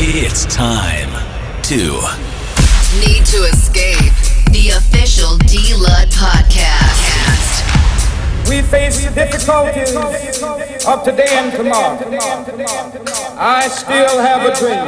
[0.00, 1.10] It's time
[1.64, 1.76] to
[3.00, 4.14] Need to Escape.
[4.52, 7.66] The official D-Lud podcast.
[8.48, 9.96] We face the difficulties
[10.86, 11.98] of today and tomorrow.
[13.36, 14.86] I still have a dream.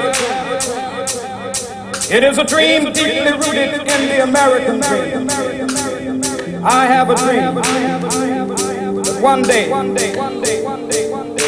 [2.16, 5.28] It is a dream deeply rooted in the American dream.
[6.64, 9.70] I have a dream that one day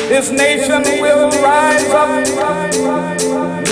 [0.08, 3.21] this nation will rise up,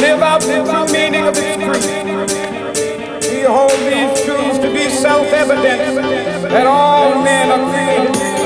[0.01, 3.31] live out the true meaning of its creed.
[3.31, 8.40] We hold these truths to be self-evident that all men are created.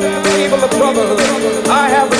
[0.00, 1.68] The table of brotherhood.
[1.68, 2.19] I have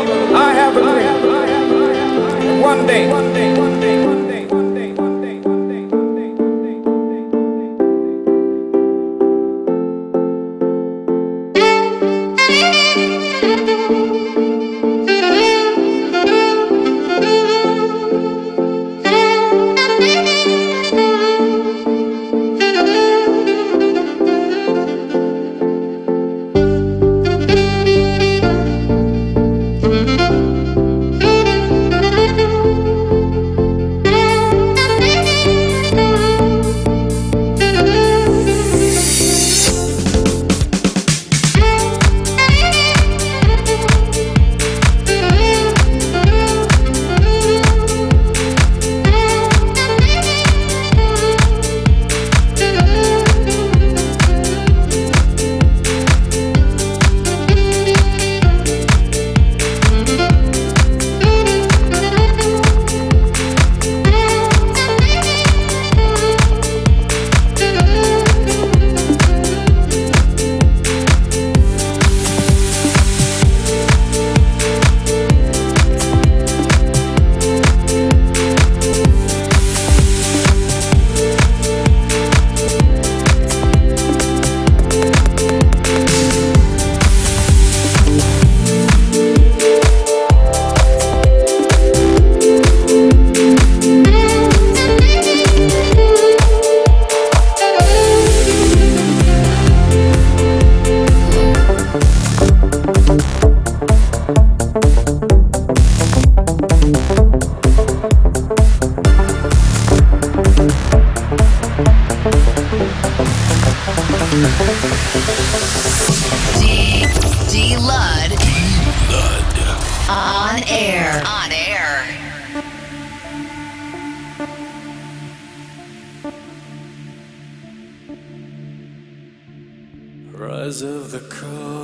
[130.71, 131.80] Rise of the cold,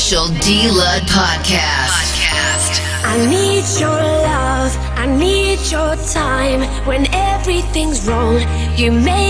[0.00, 1.92] official D Lud podcast.
[1.92, 2.80] podcast.
[3.04, 6.60] I need your love, I need your time.
[6.86, 8.40] When everything's wrong,
[8.78, 9.29] you make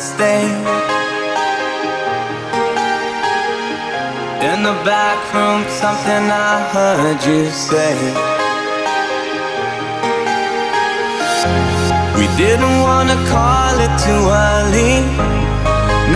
[0.00, 0.48] that's there.
[4.50, 7.94] In the back room, something I heard you say.
[12.16, 14.94] We didn't wanna call it too early.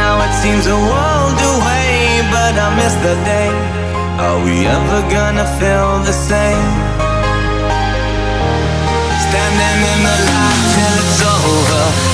[0.00, 3.52] Now it seems a world away, but I miss the day.
[4.24, 6.70] Are we ever gonna feel the same?
[9.26, 12.13] Standing in the light till it's over.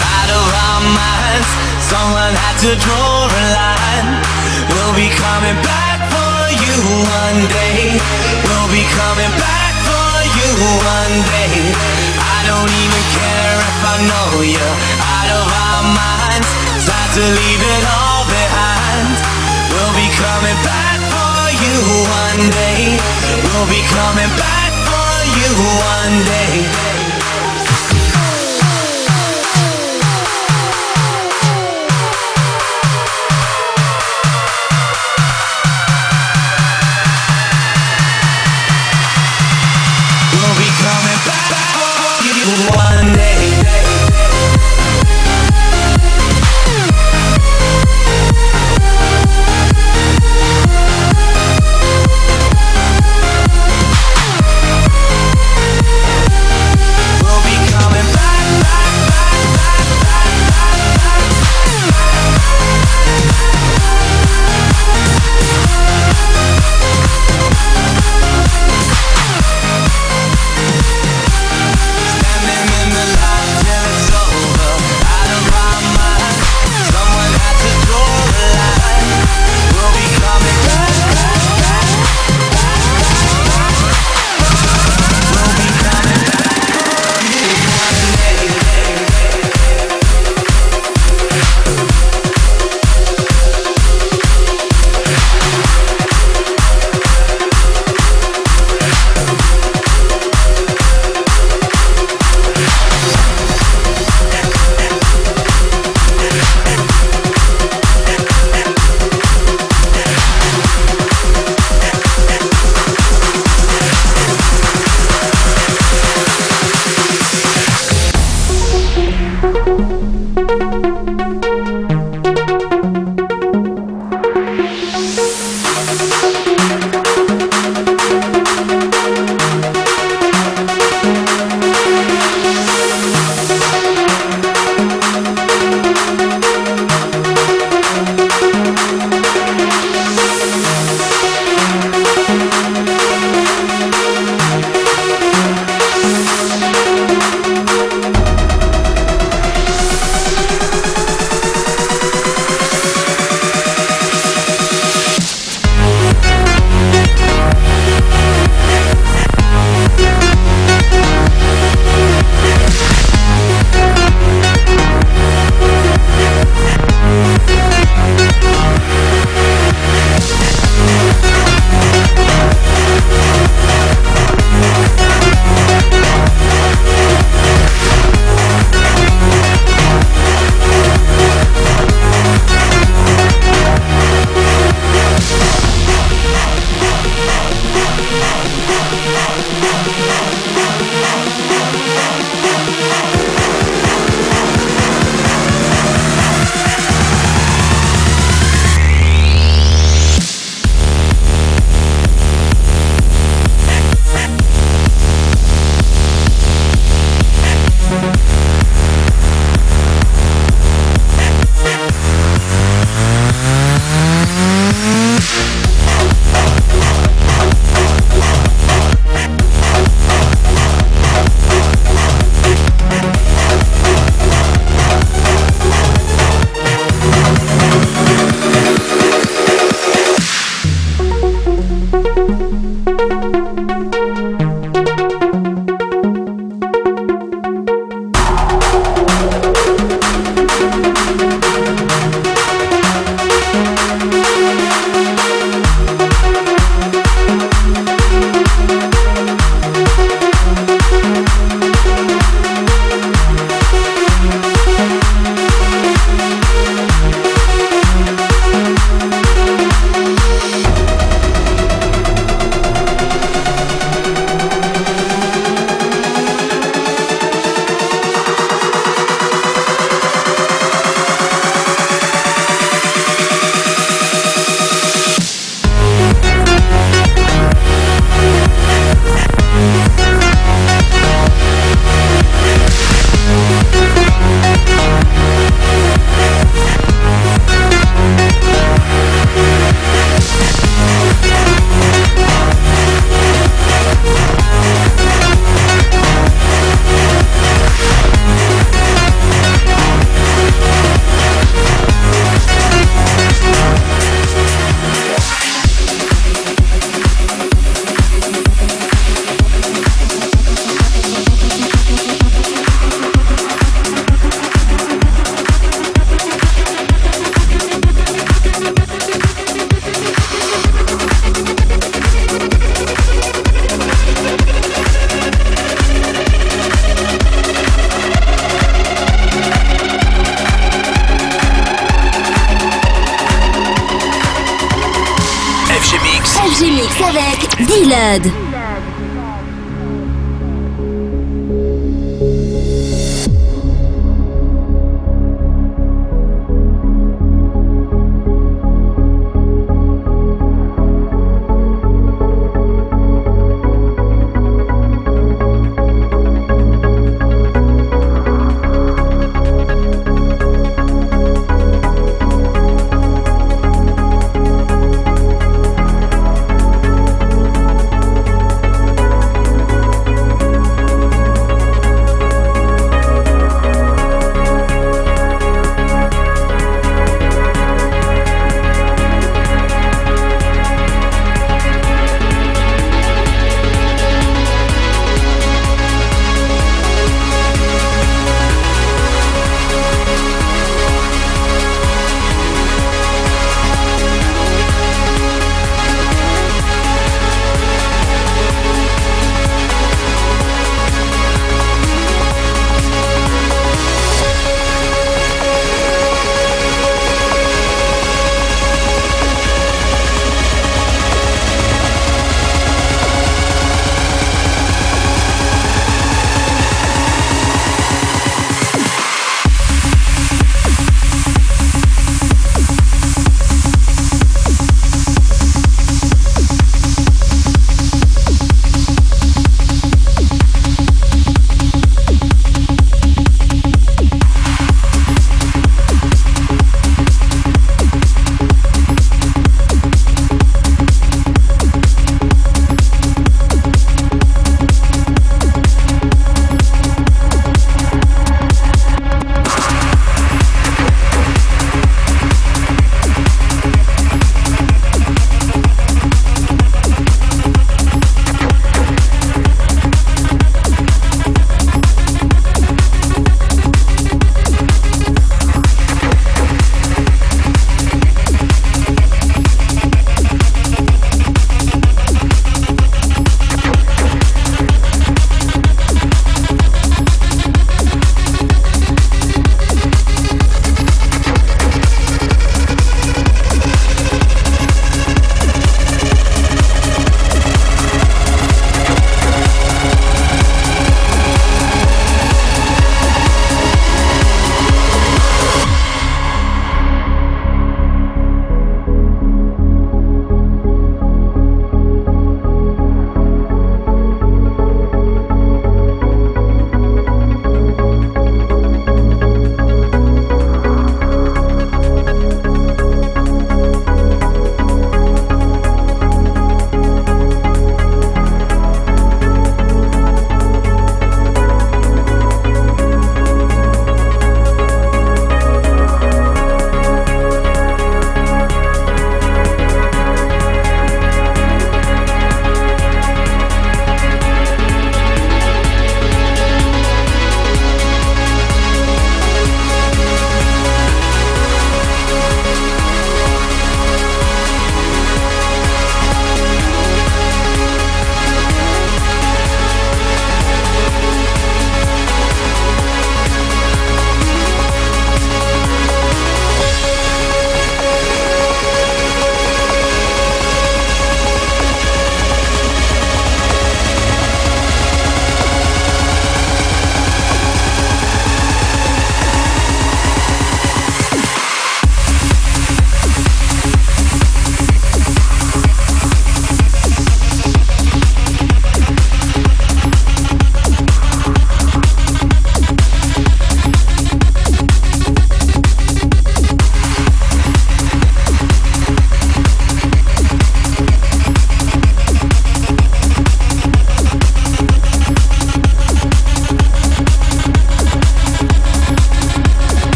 [0.81, 1.49] our minds.
[1.77, 4.09] Someone had to draw a line.
[4.73, 6.75] We'll be coming back for you
[7.05, 8.01] one day.
[8.45, 10.49] We'll be coming back for you
[10.81, 11.53] one day.
[12.17, 14.67] I don't even care if I know you
[15.05, 16.49] out of our minds.
[16.89, 19.05] Time to leave it all behind.
[19.69, 21.77] We'll be coming back for you
[22.09, 22.97] one day.
[23.45, 27.10] We'll be coming back for you one day.